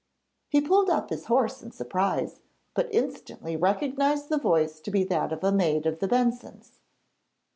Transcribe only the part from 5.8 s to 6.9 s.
of the Bensons.